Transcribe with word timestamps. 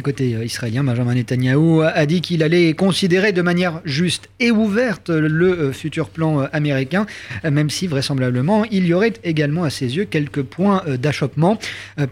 Et 0.00 0.02
côté 0.02 0.34
euh, 0.34 0.46
israélien, 0.46 0.82
Benjamin 0.82 1.12
Netanyahou 1.12 1.82
a 1.82 2.06
dit 2.06 2.22
qu'il 2.22 2.42
allait 2.42 2.72
considérer 2.72 3.32
de 3.32 3.42
manière 3.42 3.82
juste 3.84 4.30
et 4.40 4.50
ouverte 4.50 5.10
le 5.10 5.50
euh, 5.50 5.72
futur 5.72 6.08
plan 6.08 6.40
euh, 6.40 6.46
américain, 6.54 7.04
même 7.44 7.68
si 7.68 7.86
vraisemblablement 7.86 8.64
il 8.70 8.86
y 8.86 8.94
aurait 8.94 9.12
également 9.24 9.62
à 9.62 9.68
ses 9.68 9.98
yeux 9.98 10.06
quelques 10.06 10.42
points 10.42 10.82
d'achoppement. 10.98 11.58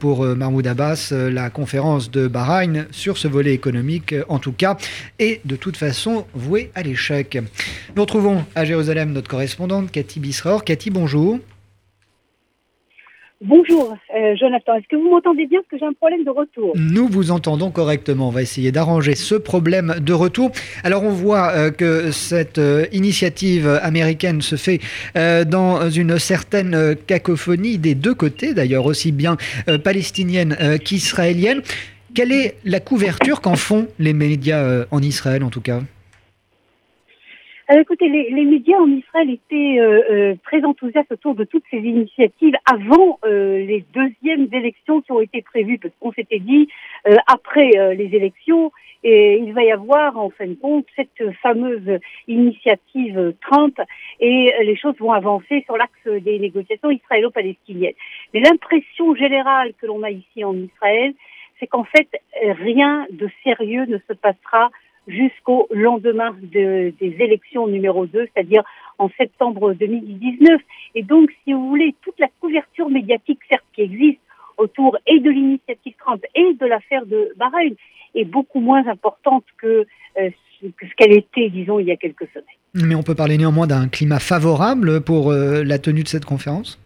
Pour 0.01 0.27
Mahmoud 0.27 0.67
Abbas, 0.67 1.13
la 1.13 1.49
conférence 1.49 2.11
de 2.11 2.29
Bahreïn 2.29 2.87
sur 2.91 3.17
ce 3.17 3.27
volet 3.27 3.55
économique, 3.55 4.15
en 4.29 4.39
tout 4.39 4.53
cas, 4.53 4.77
est 5.19 5.41
de 5.47 5.57
toute 5.57 5.79
façon 5.79 6.27
vouée 6.35 6.71
à 6.75 6.83
l'échec. 6.83 7.39
Nous 7.97 8.03
retrouvons 8.03 8.45
à 8.55 8.67
Jérusalem 8.67 9.13
notre 9.13 9.29
correspondante 9.29 9.91
Cathy 9.91 10.21
Bisror. 10.21 10.63
Cathy, 10.65 10.91
bonjour. 10.91 11.39
Bonjour 13.41 13.97
euh, 14.17 14.35
Jonathan, 14.35 14.75
est-ce 14.75 14.89
que 14.89 14.97
vous 14.97 15.11
m'entendez 15.11 15.47
bien? 15.47 15.61
Parce 15.61 15.71
que 15.71 15.79
j'ai 15.79 15.87
un 15.87 15.93
problème 15.93 16.25
de 16.25 16.31
retour. 16.31 16.73
Nous 16.75 17.07
vous 17.07 17.31
entendons 17.31 17.71
correctement. 17.71 18.29
On 18.29 18.33
va 18.33 18.43
essayer 18.43 18.73
d'arranger 18.73 19.15
ce 19.15 19.37
problème 19.37 19.95
de 20.01 20.13
retour. 20.13 20.51
Alors 20.83 21.05
on 21.05 21.11
voit 21.11 21.53
euh, 21.53 21.71
que 21.71 22.11
cette 22.11 22.59
euh, 22.59 22.87
initiative 22.91 23.69
américaine 23.81 24.43
se 24.43 24.57
fait 24.57 24.81
dans 25.15 25.89
une 25.89 26.19
certaine 26.19 26.97
cacophonie 27.07 27.79
des 27.79 27.95
deux 27.95 28.15
côtés, 28.15 28.55
d'ailleurs 28.55 28.87
aussi 28.87 29.13
bien 29.13 29.37
palestinienne 29.85 30.57
qu'israélienne. 30.85 31.63
Quelle 32.15 32.33
est 32.33 32.57
la 32.65 32.81
couverture 32.81 33.41
qu'en 33.41 33.57
font 33.57 33.89
les 33.99 34.13
médias 34.13 34.85
en 34.91 35.03
Israël 35.03 35.45
en 35.45 35.51
tout 35.51 35.61
cas? 35.61 35.81
Euh, 37.71 37.81
écoutez, 37.81 38.09
les, 38.09 38.45
médias 38.47 38.79
en 38.79 38.91
Israël 38.91 39.29
étaient 39.29 39.79
euh, 39.79 40.03
euh, 40.11 40.35
très 40.43 40.65
enthousiastes 40.65 41.13
autour 41.13 41.35
de 41.35 41.45
toutes 41.45 41.65
ces 41.71 41.77
initiatives 41.79 42.55
avant 42.65 43.19
les 43.25 43.85
deuxièmes 43.93 44.49
élections 44.53 45.03
qui 45.03 45.13
ont 45.13 45.21
été 45.21 45.43
prévues, 45.43 45.79
parce 45.79 45.93
qu'on 46.01 46.13
s'était 46.13 46.39
dit, 46.39 46.69
après 47.27 47.71
les 47.95 48.15
élections, 48.15 48.73
et 49.05 49.39
il 49.39 49.53
va 49.53 49.63
y 49.65 49.71
avoir 49.71 50.17
en 50.19 50.31
fin 50.31 50.47
de 50.47 50.55
compte 50.55 50.87
cette 50.97 51.33
fameuse 51.43 51.99
initiative 52.27 53.35
Trump 53.41 53.79
et 54.21 54.53
les 54.63 54.77
choses 54.77 54.97
vont 54.99 55.13
avancer 55.13 55.63
sur 55.67 55.77
l'axe 55.77 56.23
des 56.25 56.39
négociations 56.39 56.91
israélo-palestiniennes. 56.91 57.95
Mais 58.33 58.41
l'impression 58.41 59.15
générale 59.15 59.73
que 59.81 59.87
l'on 59.87 60.03
a 60.03 60.11
ici 60.11 60.45
en 60.45 60.57
Israël, 60.57 61.15
c'est 61.61 61.67
qu'en 61.67 61.85
fait, 61.85 62.09
rien 62.43 63.07
de 63.11 63.29
sérieux 63.45 63.85
ne 63.87 63.99
se 63.99 64.13
passera 64.15 64.71
jusqu'au 65.09 65.67
lendemain 65.71 66.37
de, 66.43 66.93
des 67.01 67.17
élections 67.19 67.67
numéro 67.67 68.07
2, 68.07 68.29
c'est-à-dire 68.35 68.63
en 68.99 69.09
septembre 69.17 69.73
2019. 69.75 70.61
Et 70.95 71.03
donc, 71.03 71.31
si 71.45 71.53
vous 71.53 71.69
voulez, 71.69 71.95
toute 72.03 72.19
la 72.19 72.29
couverture 72.41 72.91
médiatique, 72.91 73.39
certes, 73.49 73.65
qui 73.75 73.83
existe 73.83 74.21
autour 74.57 74.99
et 75.07 75.21
de 75.21 75.31
l'initiative 75.31 75.95
Trump 75.99 76.23
et 76.35 76.55
de 76.55 76.67
l'affaire 76.67 77.07
de 77.07 77.33
Bahreïn 77.37 77.75
est 78.15 78.25
beaucoup 78.25 78.61
moins 78.61 78.87
importante 78.87 79.45
que, 79.61 79.87
euh, 80.21 80.31
ce 80.61 80.95
qu'elle 80.97 81.17
était, 81.17 81.49
disons, 81.51 81.79
il 81.79 81.87
y 81.87 81.93
a 81.93 81.97
quelques 81.97 82.27
semaines. 82.35 82.45
Mais 82.75 82.95
on 82.95 83.03
peut 83.03 83.15
parler 83.15 83.39
néanmoins 83.39 83.67
d'un 83.67 83.89
climat 83.89 84.19
favorable 84.19 85.01
pour 85.01 85.31
euh, 85.31 85.63
la 85.63 85.79
tenue 85.79 86.03
de 86.03 86.09
cette 86.09 86.25
conférence? 86.25 86.81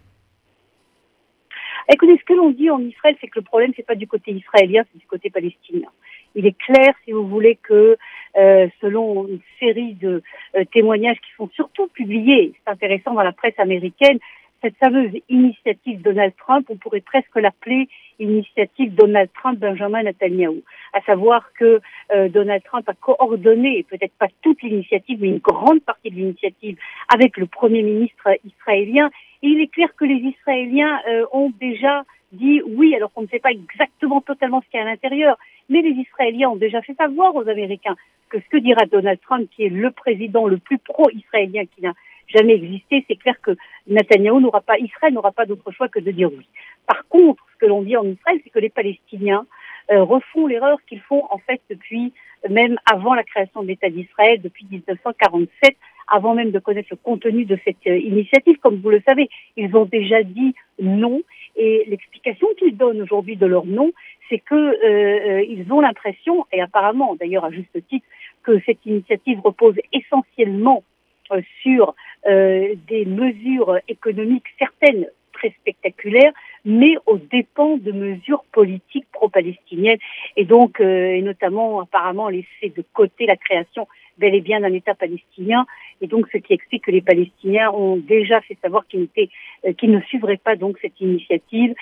Écoutez, 1.93 2.17
ce 2.17 2.25
que 2.25 2.33
l'on 2.33 2.51
dit 2.51 2.71
en 2.71 2.81
Israël, 2.81 3.17
c'est 3.21 3.29
que 3.29 3.39
le 3.39 3.45
problème, 3.45 3.73
c'est 3.77 3.87
pas 3.87 3.95
du 3.95 4.07
côté 4.07 4.33
israélien, 4.33 4.83
c'est 4.91 4.99
du 4.99 5.07
côté 5.07 5.29
palestinien. 5.29 5.89
Il 6.35 6.47
est 6.47 6.57
clair, 6.57 6.95
si 7.05 7.13
vous 7.13 7.29
voulez, 7.29 7.59
que 7.63 7.99
euh, 8.39 8.67
selon 8.81 9.29
une 9.29 9.41
série 9.61 9.93
de 9.95 10.23
euh, 10.57 10.65
témoignages 10.73 11.19
qui 11.19 11.31
sont 11.37 11.51
surtout 11.55 11.89
publiés, 11.89 12.55
c'est 12.55 12.71
intéressant 12.71 13.13
dans 13.13 13.23
la 13.23 13.33
presse 13.33 13.59
américaine, 13.59 14.19
cette 14.63 14.77
fameuse 14.77 15.13
initiative 15.29 16.01
Donald 16.01 16.33
Trump, 16.39 16.67
on 16.71 16.77
pourrait 16.77 17.01
presque 17.01 17.37
l'appeler 17.37 17.89
initiative 18.19 18.95
Donald 18.95 19.29
Trump-Benjamin 19.35 20.05
Netanyahu. 20.05 20.63
À 20.93 21.01
savoir 21.03 21.53
que 21.55 21.81
euh, 22.15 22.29
Donald 22.29 22.63
Trump 22.63 22.89
a 22.89 22.95
coordonné, 22.95 23.85
peut-être 23.91 24.15
pas 24.19 24.29
toute 24.41 24.63
l'initiative, 24.63 25.19
mais 25.21 25.29
une 25.29 25.39
grande 25.39 25.83
partie 25.83 26.11
de 26.11 26.17
l'initiative 26.17 26.79
avec 27.13 27.37
le 27.37 27.47
Premier 27.47 27.83
ministre 27.83 28.29
israélien. 28.45 29.11
Et 29.43 29.49
il 29.49 29.61
est 29.61 29.67
clair 29.67 29.95
que 29.97 30.05
les 30.05 30.23
Israéliens 30.39 31.01
ont 31.33 31.53
déjà 31.61 32.05
dit 32.33 32.63
oui, 32.65 32.95
alors 32.95 33.13
qu'on 33.13 33.23
ne 33.23 33.27
sait 33.29 33.39
pas 33.39 33.51
exactement 33.51 34.21
totalement 34.21 34.63
ce 34.63 34.71
qu'il 34.71 34.81
y 34.81 34.83
a 34.83 34.87
à 34.87 34.91
l'intérieur, 34.91 35.37
mais 35.69 35.83
les 35.83 35.91
Israéliens 35.91 36.51
ont 36.51 36.57
déjà 36.57 36.81
fait 36.83 36.95
savoir 36.95 37.35
aux 37.35 37.49
Américains 37.49 37.97
que 38.29 38.41
ce 38.41 38.49
que 38.49 38.57
dira 38.57 38.87
Donald 38.87 39.21
Trump, 39.21 39.49
qui 39.55 39.65
est 39.65 39.69
le 39.69 39.91
président 39.91 40.47
le 40.47 40.57
plus 40.57 40.79
pro-israélien 40.79 41.65
qui 41.67 41.83
n'a 41.83 41.93
jamais 42.29 42.55
existé, 42.55 43.05
c'est 43.09 43.17
clair 43.17 43.41
que 43.41 43.57
Netanyahu 43.87 44.41
n'aura 44.41 44.61
pas, 44.61 44.79
Israël 44.79 45.13
n'aura 45.13 45.33
pas 45.33 45.47
d'autre 45.47 45.71
choix 45.71 45.89
que 45.89 46.01
de 46.01 46.11
dire 46.11 46.31
oui. 46.33 46.47
Par 46.87 47.07
contre, 47.09 47.45
ce 47.53 47.59
que 47.59 47.67
l'on 47.67 47.83
dit 47.83 47.97
en 47.97 48.05
Israël, 48.05 48.41
c'est 48.43 48.51
que 48.51 48.59
les 48.59 48.71
Palestiniens 48.71 49.47
euh, 49.91 50.03
refont 50.03 50.47
l'erreur 50.47 50.79
qu'ils 50.89 51.01
font 51.01 51.25
en 51.31 51.39
fait 51.39 51.61
depuis 51.69 52.13
même 52.49 52.79
avant 52.91 53.15
la 53.15 53.25
création 53.25 53.63
de 53.63 53.69
l'État 53.69 53.89
d'Israël, 53.89 54.41
depuis 54.41 54.67
1947, 54.71 55.77
avant 56.09 56.35
même 56.35 56.51
de 56.51 56.59
connaître 56.59 56.89
le 56.91 56.97
contenu 56.97 57.45
de 57.45 57.59
cette 57.65 57.87
euh, 57.87 57.99
initiative. 57.99 58.59
Comme 58.59 58.81
vous 58.81 58.91
le 58.91 59.03
savez, 59.07 59.29
ils 59.57 59.75
ont 59.77 59.85
déjà 59.85 60.23
dit 60.23 60.55
non 60.81 61.23
et 61.57 61.85
l'explication 61.87 62.47
qu'ils 62.59 62.77
donnent 62.77 63.03
aujourd'hui 63.03 63.37
de 63.37 63.47
leur 63.47 63.67
nom, 63.67 63.93
c'est 64.29 64.39
que 64.39 64.55
euh, 64.55 65.73
ont 65.73 65.81
l'impression, 65.81 66.47
et 66.53 66.61
apparemment 66.61 67.15
d'ailleurs 67.15 67.45
à 67.45 67.51
juste 67.51 67.77
titre, 67.89 68.07
que 68.43 68.59
cette 68.67 68.85
initiative 68.87 69.41
repose 69.41 69.77
essentiellement 69.93 70.83
sur 71.63 71.95
des 72.25 73.05
mesures 73.07 73.79
économiques 73.89 74.45
certaines 74.59 75.07
très 75.33 75.51
spectaculaires, 75.61 76.33
mais 76.65 76.95
aux 77.07 77.19
dépens 77.19 77.77
de 77.77 77.91
mesures 77.91 78.45
politiques 78.53 79.07
pro-palestiniennes, 79.13 79.99
et 80.37 80.45
donc, 80.45 80.81
et 80.81 81.21
notamment 81.23 81.81
apparemment 81.81 82.29
laisser 82.29 82.73
de 82.77 82.85
côté 82.93 83.27
la 83.27 83.37
création 83.37 83.89
bel 84.19 84.35
et 84.35 84.41
bien 84.41 84.61
d'un 84.61 84.73
État 84.73 84.95
palestinien, 84.95 85.67
et 86.01 86.07
donc 86.07 86.27
ce 86.33 86.39
qui 86.39 86.53
explique 86.53 86.85
que 86.85 86.91
les 86.91 87.01
Palestiniens 87.01 87.71
ont 87.71 87.97
déjà 87.97 88.41
fait 88.41 88.57
savoir 88.61 88.87
qu'ils 88.87 89.09
euh, 89.19 89.73
ne 89.83 90.01
suivraient 90.03 90.37
pas 90.37 90.57
donc 90.57 90.79
cette 90.83 91.01
initiative. 91.01 91.75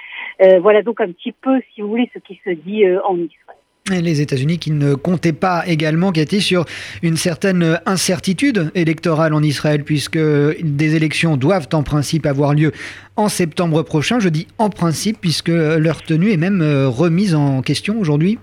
Euh, 0.43 0.61
voilà 0.61 0.83
donc 0.83 1.01
un 1.01 1.11
petit 1.13 1.33
peu, 1.33 1.61
si 1.75 1.81
vous 1.81 1.89
voulez, 1.89 2.11
ce 2.15 2.19
qui 2.19 2.41
se 2.45 2.51
dit 2.51 2.85
euh, 2.85 3.01
en 3.05 3.17
Israël. 3.17 3.60
Les 3.89 4.21
États-Unis 4.21 4.59
qui 4.59 4.71
ne 4.71 4.95
comptaient 4.95 5.33
pas 5.33 5.65
également, 5.67 6.13
Cathy, 6.13 6.41
sur 6.41 6.65
une 7.03 7.17
certaine 7.17 7.81
incertitude 7.87 8.71
électorale 8.75 9.35
en 9.35 9.43
Israël, 9.43 9.85
puisque 9.85 10.19
des 10.19 10.97
élections 10.97 11.37
doivent 11.37 11.69
en 11.73 11.83
principe 11.83 12.27
avoir 12.27 12.55
lieu 12.55 12.73
en 13.17 13.29
septembre 13.29 13.83
prochain. 13.83 14.21
Je 14.21 14.29
dis 14.29 14.47
en 14.59 14.71
principe, 14.71 15.19
puisque 15.21 15.49
leur 15.49 16.03
tenue 16.03 16.31
est 16.31 16.37
même 16.37 16.63
remise 16.63 17.35
en 17.35 17.63
question 17.63 17.99
aujourd'hui. 17.99 18.39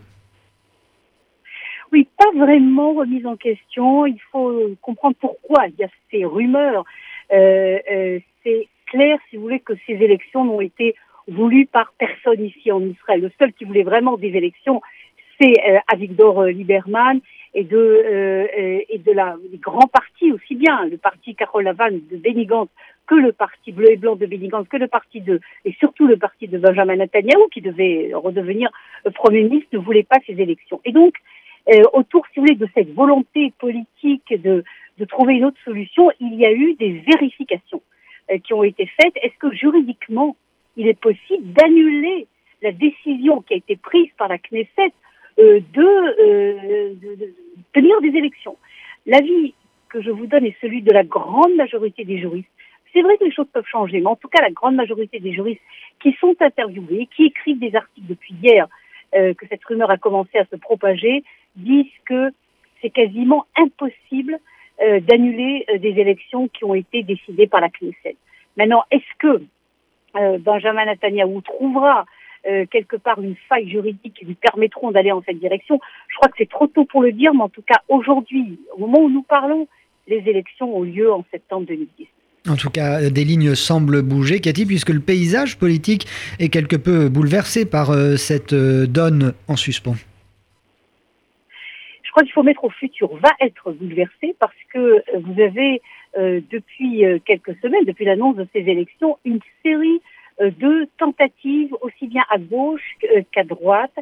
Oui, 1.92 2.08
pas 2.18 2.32
vraiment 2.38 2.94
remise 2.94 3.26
en 3.26 3.38
question. 3.38 4.06
Il 4.06 4.20
faut 4.32 4.72
comprendre 4.82 5.16
pourquoi 5.20 5.68
il 5.68 5.76
y 5.80 5.84
a 5.84 5.90
ces 6.12 6.26
rumeurs. 6.26 6.84
Euh, 7.32 7.80
euh, 7.92 8.20
c'est 8.44 8.68
clair, 8.88 9.18
si 9.30 9.38
vous 9.38 9.44
voulez, 9.44 9.60
que 9.60 9.74
ces 9.86 9.94
élections 9.94 10.44
n'ont 10.44 10.62
été 10.62 10.96
voulues 11.28 11.66
par 11.66 11.94
personne 11.98 12.44
ici 12.44 12.72
en 12.72 12.82
Israël. 12.82 13.22
Le 13.22 13.32
seul 13.38 13.54
qui 13.54 13.66
voulait 13.66 13.84
vraiment 13.84 14.18
des 14.18 14.30
élections, 14.30 14.82
c'est 15.40 15.54
euh, 15.70 15.78
Avigdor 15.88 16.46
Lieberman 16.46 17.20
et 17.54 17.64
de 17.64 17.78
euh, 17.78 18.80
et 18.90 18.98
de 18.98 19.12
la 19.12 19.36
des 19.52 19.58
grands 19.58 19.88
partis 19.88 20.32
aussi 20.32 20.56
bien 20.56 20.86
le 20.86 20.98
parti 20.98 21.36
Carole 21.36 21.64
Lavan 21.64 21.92
de 21.92 22.18
Benny 22.18 22.48
que 23.08 23.16
le 23.16 23.32
parti 23.32 23.72
bleu 23.72 23.92
et 23.92 23.98
blanc 23.98 24.16
de 24.16 24.26
Benny 24.26 24.50
que 24.70 24.78
le 24.78 24.88
parti 24.88 25.22
de 25.22 25.40
et 25.66 25.74
surtout 25.74 26.08
le 26.08 26.18
parti 26.18 26.48
de 26.48 26.58
Benjamin 26.58 26.98
Netanyahu 26.98 27.50
qui 27.52 27.62
devait 27.62 28.12
redevenir 28.14 28.70
premier 29.16 29.44
ministre 29.44 29.70
ne 29.74 29.80
voulait 29.80 30.04
pas 30.04 30.18
ces 30.26 30.34
élections. 30.34 30.82
Et 30.86 30.92
donc 30.92 31.16
euh, 31.70 31.84
autour, 31.94 32.26
si 32.28 32.40
vous 32.40 32.46
voulez, 32.46 32.56
de 32.56 32.68
cette 32.74 32.94
volonté 32.94 33.52
politique 33.60 34.30
de, 34.30 34.64
de 34.98 35.06
trouver 35.06 35.36
une 35.36 35.46
autre 35.46 35.58
solution, 35.66 36.10
il 36.22 36.36
y 36.36 36.46
a 36.46 36.52
eu 36.52 36.76
des 36.76 37.04
vérifications 37.12 37.82
euh, 38.32 38.38
qui 38.38 38.54
ont 38.54 38.64
été 38.64 38.86
faites. 38.86 39.14
Est-ce 39.22 39.38
que 39.38 39.54
juridiquement, 39.54 40.38
il 40.78 40.88
est 40.88 41.00
possible 41.00 41.52
d'annuler 41.54 42.28
la 42.62 42.72
décision 42.72 43.42
qui 43.42 43.54
a 43.54 43.58
été 43.58 43.76
prise 43.76 44.10
par 44.18 44.30
la 44.30 44.38
Knesset 44.38 44.70
euh, 44.78 44.90
de, 45.38 45.64
de, 45.74 47.16
de, 47.16 47.34
tenir 47.74 48.02
des 48.02 48.18
élections 48.18 48.58
L'avis 49.06 49.54
que 49.90 50.02
je 50.02 50.12
vous 50.12 50.28
donne 50.28 50.46
est 50.46 50.56
celui 50.60 50.82
de 50.82 50.92
la 50.92 51.04
grande 51.04 51.56
majorité 51.56 52.04
des 52.04 52.20
juristes. 52.20 52.50
C'est 52.94 53.02
vrai 53.02 53.18
que 53.18 53.24
les 53.24 53.32
choses 53.32 53.48
peuvent 53.54 53.66
changer, 53.66 54.02
mais 54.02 54.08
en 54.08 54.16
tout 54.16 54.28
cas, 54.28 54.42
la 54.42 54.52
grande 54.52 54.76
majorité 54.76 55.20
des 55.20 55.34
juristes 55.34 55.62
qui 56.02 56.14
sont 56.20 56.36
interviewés, 56.42 57.08
qui 57.16 57.26
écrivent 57.26 57.60
des 57.60 57.74
articles 57.76 58.08
depuis 58.08 58.34
hier, 58.42 58.68
euh, 59.16 59.34
que 59.34 59.48
cette 59.48 59.64
rumeur 59.64 59.90
a 59.90 59.98
commencé 59.98 60.38
à 60.38 60.46
se 60.46 60.56
propager, 60.58 61.24
disent 61.56 61.86
que 62.06 62.32
c'est 62.82 62.90
quasiment 62.90 63.46
impossible 63.56 64.40
euh, 64.82 65.00
d'annuler 65.00 65.66
euh, 65.70 65.78
des 65.78 66.00
élections 66.00 66.48
qui 66.50 66.64
ont 66.66 66.76
été 66.76 67.04
décidées 67.04 67.48
par 67.48 67.62
la 67.62 67.70
Knesset. 67.70 68.16
Maintenant, 68.58 68.84
est-ce 68.92 69.18
que 69.20 69.42
euh, 70.16 70.38
Benjamin 70.40 70.86
Netanyahu 70.86 71.42
trouvera 71.42 72.06
euh, 72.48 72.66
quelque 72.70 72.96
part 72.96 73.22
une 73.22 73.36
faille 73.50 73.70
juridique 73.70 74.14
qui 74.14 74.26
lui 74.26 74.36
permettront 74.36 74.92
d'aller 74.92 75.12
en 75.12 75.22
cette 75.26 75.40
direction 75.40 75.80
Je 76.08 76.16
crois 76.16 76.30
que 76.30 76.36
c'est 76.38 76.50
trop 76.50 76.68
tôt 76.68 76.86
pour 76.86 77.02
le 77.02 77.12
dire, 77.12 77.34
mais 77.34 77.44
en 77.44 77.50
tout 77.50 77.62
cas, 77.62 77.82
aujourd'hui, 77.90 78.60
au 78.76 78.80
moment 78.80 79.00
où 79.00 79.10
nous 79.10 79.24
parlons, 79.24 79.68
les 80.08 80.24
élections 80.26 80.78
ont 80.78 80.84
lieu 80.84 81.12
en 81.12 81.26
septembre 81.30 81.68
2010. 81.68 82.08
En 82.48 82.56
tout 82.56 82.70
cas, 82.70 83.10
des 83.10 83.26
lignes 83.26 83.56
semblent 83.56 84.02
bouger, 84.02 84.40
Cathy, 84.40 84.66
puisque 84.66 84.92
le 84.92 85.02
paysage 85.02 85.58
politique 85.58 86.08
est 86.40 86.48
quelque 86.48 86.78
peu 86.78 87.10
bouleversé 87.10 87.66
par 87.66 87.94
cette 88.18 88.54
donne 88.56 89.34
en 89.50 89.58
suspens. 89.58 89.96
crois 92.12 92.24
qu'il 92.24 92.32
faut 92.32 92.44
mettre 92.44 92.64
au 92.64 92.70
futur, 92.70 93.14
va 93.18 93.32
être 93.42 93.74
bouleversé 93.74 94.34
parce 94.40 94.56
que 94.74 95.04
vous 95.20 95.42
avez 95.42 95.82
depuis 96.16 97.04
quelques 97.26 97.58
semaines, 97.62 97.84
depuis 97.86 98.06
l'annonce 98.06 98.38
de 98.38 98.48
ces 98.54 98.62
élections, 98.62 99.18
une 99.26 99.40
série 99.62 100.00
de 100.40 100.88
tentatives, 100.98 101.76
aussi 101.82 102.08
bien 102.08 102.24
à 102.30 102.38
gauche 102.38 102.98
qu'à 103.32 103.44
droite, 103.44 103.98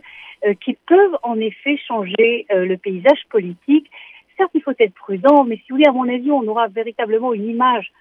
qui 0.62 0.78
peuvent 0.88 1.18
en 1.24 1.40
effet 1.40 1.78
changer 1.88 2.46
le 2.50 2.76
paysage 2.76 3.24
politique. 3.30 3.90
Certes, 4.38 4.52
il 4.54 4.62
faut 4.62 4.74
être 4.78 4.94
prudent, 4.94 5.46
mais 5.46 5.56
si 5.56 5.64
vous 5.70 5.78
voulez, 5.78 5.88
à 5.88 5.92
mon 5.92 6.10
avis, 6.10 6.32
on 6.32 6.46
aura 6.48 6.68
véritablement 6.68 7.34
une 7.34 7.50
image 7.50 7.92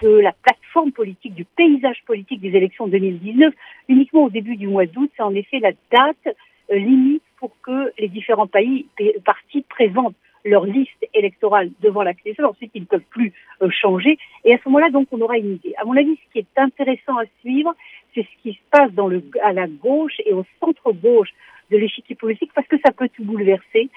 de 0.00 0.08
la 0.08 0.32
plateforme 0.32 0.92
politique, 0.92 1.34
du 1.34 1.44
paysage 1.44 2.02
politique 2.06 2.40
des 2.40 2.56
élections 2.56 2.86
2019 2.86 3.52
uniquement 3.88 4.24
au 4.24 4.30
début 4.30 4.56
du 4.56 4.68
mois 4.68 4.86
d'août. 4.86 5.10
C'est 5.16 5.22
en 5.22 5.34
effet 5.34 5.58
la 5.58 5.72
date 5.90 6.36
euh, 6.70 6.76
limite 6.76 7.22
pour 7.38 7.50
que 7.62 7.92
les 7.98 8.08
différents 8.08 8.46
pays, 8.46 8.86
partis 9.24 9.62
présentent 9.68 10.14
leur 10.44 10.64
liste 10.66 11.06
électorale 11.14 11.70
devant 11.80 12.02
la 12.02 12.14
CNSL. 12.14 12.44
Ensuite, 12.44 12.72
ils 12.74 12.82
ne 12.82 12.86
peuvent 12.86 13.00
plus 13.10 13.32
euh, 13.62 13.70
changer. 13.70 14.18
Et 14.44 14.54
à 14.54 14.58
ce 14.58 14.68
moment-là, 14.68 14.90
donc, 14.90 15.08
on 15.12 15.20
aura 15.20 15.38
une 15.38 15.54
idée. 15.54 15.74
À 15.78 15.84
mon 15.84 15.96
avis, 15.96 16.16
ce 16.16 16.32
qui 16.32 16.38
est 16.38 16.58
intéressant 16.58 17.16
à 17.18 17.24
suivre, 17.40 17.74
c'est 18.14 18.22
ce 18.22 18.42
qui 18.42 18.54
se 18.54 18.60
passe 18.70 18.92
dans 18.92 19.08
le, 19.08 19.22
à 19.42 19.52
la 19.52 19.66
gauche 19.66 20.20
et 20.24 20.32
au 20.32 20.44
centre-gauche 20.60 21.30
de 21.70 21.76
l'échiquier 21.78 22.16
politique, 22.16 22.50
parce 22.54 22.66
que 22.66 22.76
ça 22.84 22.92
peut 22.92 23.08
tout 23.08 23.24
bouleverser. 23.24 23.88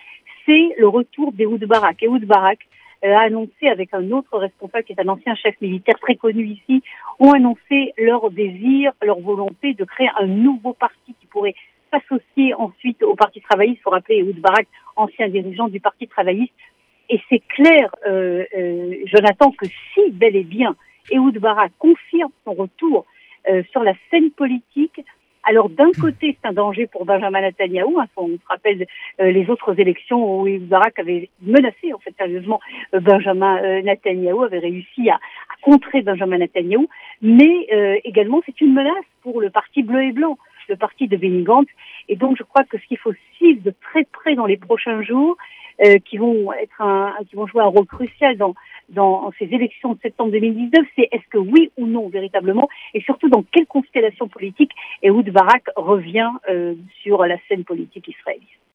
C'est 0.45 0.75
le 0.77 0.87
retour 0.87 1.33
d'Ehoud 1.33 1.63
Barak. 1.65 2.03
Ehud 2.03 2.25
Barak, 2.25 2.59
euh, 3.03 3.13
a 3.13 3.21
annoncé 3.21 3.67
avec 3.69 3.93
un 3.93 4.11
autre 4.11 4.37
responsable 4.37 4.83
qui 4.83 4.93
est 4.93 5.01
un 5.01 5.09
ancien 5.09 5.35
chef 5.35 5.59
militaire 5.61 5.99
très 5.99 6.15
connu 6.15 6.45
ici, 6.45 6.81
ont 7.19 7.33
annoncé 7.33 7.93
leur 7.97 8.31
désir, 8.31 8.93
leur 9.01 9.19
volonté 9.19 9.73
de 9.73 9.83
créer 9.83 10.09
un 10.17 10.27
nouveau 10.27 10.73
parti 10.73 11.13
qui 11.19 11.27
pourrait 11.27 11.55
s'associer 11.91 12.53
ensuite 12.53 13.03
au 13.03 13.15
Parti 13.15 13.41
travailliste. 13.41 13.79
Il 13.79 13.83
faut 13.83 13.89
rappeler 13.91 14.17
Ehud 14.19 14.39
Barak, 14.39 14.67
ancien 14.95 15.29
dirigeant 15.29 15.67
du 15.67 15.79
Parti 15.79 16.07
travailliste. 16.07 16.53
Et 17.09 17.21
c'est 17.29 17.41
clair, 17.47 17.93
euh, 18.07 18.45
euh, 18.57 18.95
Jonathan, 19.05 19.51
que 19.51 19.65
si 19.65 20.11
bel 20.11 20.35
et 20.35 20.43
bien 20.43 20.75
Ehud 21.11 21.37
Barak 21.37 21.71
confirme 21.77 22.31
son 22.43 22.53
retour 22.53 23.05
euh, 23.47 23.61
sur 23.71 23.83
la 23.83 23.93
scène 24.09 24.31
politique, 24.31 25.01
alors 25.45 25.69
d'un 25.69 25.91
côté, 25.91 26.35
c'est 26.41 26.47
un 26.47 26.53
danger 26.53 26.87
pour 26.87 27.05
Benjamin 27.05 27.41
Netanyahu. 27.41 27.99
Hein, 27.99 28.07
on 28.17 28.29
se 28.29 28.47
rappelle 28.49 28.87
euh, 29.21 29.31
les 29.31 29.47
autres 29.49 29.79
élections 29.79 30.41
où 30.41 30.59
Barak 30.59 30.97
avait 30.97 31.29
menacé 31.41 31.93
en 31.93 31.99
fait 31.99 32.15
sérieusement 32.17 32.59
euh, 32.95 32.99
Benjamin 32.99 33.57
euh, 33.63 33.81
Netanyahu, 33.83 34.43
avait 34.43 34.59
réussi 34.59 35.09
à, 35.09 35.19
contrer 35.61 36.01
Benjamin 36.01 36.39
Netanyahu. 36.39 36.87
Mais 37.21 37.67
également, 38.03 38.41
c'est 38.45 38.61
une 38.61 38.73
menace 38.73 39.05
pour 39.23 39.41
le 39.41 39.49
parti 39.49 39.81
bleu 39.81 40.03
et 40.03 40.11
blanc, 40.11 40.37
le 40.69 40.75
parti 40.75 41.07
de 41.07 41.17
Benny. 41.17 41.45
Et 42.09 42.15
donc, 42.15 42.37
je 42.37 42.43
crois 42.43 42.63
que 42.63 42.77
ce 42.77 42.85
qu'il 42.87 42.97
faut 42.97 43.13
suivre 43.35 43.61
de 43.63 43.73
très 43.81 44.03
près 44.05 44.35
dans 44.35 44.45
les 44.45 44.57
prochains 44.57 45.01
jours, 45.01 45.37
qui 46.05 46.17
vont 46.17 46.53
être 46.53 46.81
un, 46.81 47.13
qui 47.29 47.35
vont 47.35 47.47
jouer 47.47 47.61
un 47.61 47.67
rôle 47.67 47.85
crucial 47.85 48.37
dans 48.37 48.55
dans 48.89 49.31
ces 49.39 49.45
élections 49.45 49.93
de 49.93 49.99
septembre 50.01 50.31
2019, 50.31 50.85
c'est 50.95 51.07
est-ce 51.11 51.27
que 51.29 51.37
oui 51.37 51.71
ou 51.77 51.87
non 51.87 52.07
véritablement, 52.09 52.69
et 52.93 53.01
surtout 53.01 53.29
dans 53.29 53.43
quelle 53.43 53.65
constellation 53.65 54.27
politique 54.27 54.71
Ehud 55.01 55.29
Barak 55.31 55.63
revient 55.75 56.31
euh, 56.49 56.75
sur 57.01 57.25
la 57.25 57.37
scène 57.47 57.63
politique 57.63 58.07
israélienne. 58.07 58.59